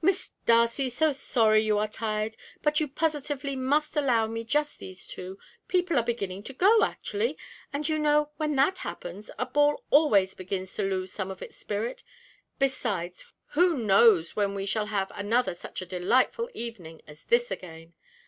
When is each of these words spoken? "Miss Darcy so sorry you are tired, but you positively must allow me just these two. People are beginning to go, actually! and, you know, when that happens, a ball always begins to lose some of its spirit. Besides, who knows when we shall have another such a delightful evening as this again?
"Miss 0.00 0.30
Darcy 0.46 0.88
so 0.88 1.10
sorry 1.10 1.64
you 1.64 1.76
are 1.76 1.88
tired, 1.88 2.36
but 2.62 2.78
you 2.78 2.86
positively 2.86 3.56
must 3.56 3.96
allow 3.96 4.28
me 4.28 4.44
just 4.44 4.78
these 4.78 5.08
two. 5.08 5.40
People 5.66 5.98
are 5.98 6.04
beginning 6.04 6.44
to 6.44 6.52
go, 6.52 6.84
actually! 6.84 7.36
and, 7.72 7.88
you 7.88 7.98
know, 7.98 8.30
when 8.36 8.54
that 8.54 8.78
happens, 8.86 9.28
a 9.40 9.44
ball 9.46 9.82
always 9.90 10.34
begins 10.36 10.72
to 10.74 10.84
lose 10.88 11.10
some 11.12 11.32
of 11.32 11.42
its 11.42 11.56
spirit. 11.56 12.04
Besides, 12.60 13.24
who 13.56 13.76
knows 13.76 14.36
when 14.36 14.54
we 14.54 14.66
shall 14.66 14.86
have 14.86 15.10
another 15.16 15.52
such 15.52 15.82
a 15.82 15.86
delightful 15.86 16.48
evening 16.54 17.02
as 17.08 17.24
this 17.24 17.50
again? 17.50 17.94